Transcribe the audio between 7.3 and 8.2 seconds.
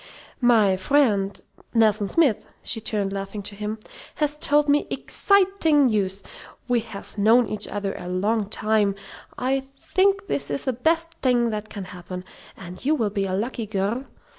each other a